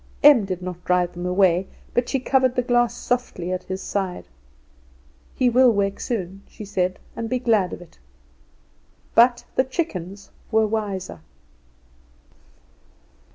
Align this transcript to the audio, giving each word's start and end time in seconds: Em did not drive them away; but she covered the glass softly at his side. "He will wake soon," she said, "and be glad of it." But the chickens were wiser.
Em 0.23 0.45
did 0.45 0.63
not 0.63 0.83
drive 0.83 1.13
them 1.13 1.27
away; 1.27 1.67
but 1.93 2.09
she 2.09 2.19
covered 2.19 2.55
the 2.55 2.63
glass 2.63 2.91
softly 2.95 3.51
at 3.51 3.65
his 3.65 3.83
side. 3.83 4.27
"He 5.35 5.47
will 5.47 5.71
wake 5.71 5.99
soon," 5.99 6.41
she 6.47 6.65
said, 6.65 6.97
"and 7.15 7.29
be 7.29 7.37
glad 7.37 7.71
of 7.71 7.83
it." 7.83 7.99
But 9.13 9.45
the 9.55 9.63
chickens 9.63 10.31
were 10.51 10.65
wiser. 10.65 11.19